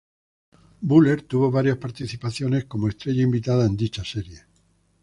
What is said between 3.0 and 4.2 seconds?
invitada en dicha